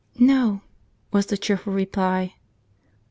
"No," 0.17 0.63
was 1.13 1.27
the 1.27 1.37
cheerful 1.37 1.73
reply. 1.73 2.33